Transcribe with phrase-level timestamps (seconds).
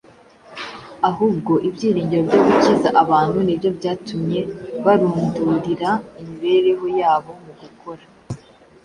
[1.09, 4.39] Ahubwo ibyiringiro byo gukiza abantu ni byo byatumye
[4.85, 5.89] barundurira
[6.21, 8.03] imibereho yabo mu gukora